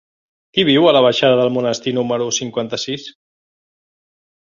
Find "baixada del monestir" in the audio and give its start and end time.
1.07-1.95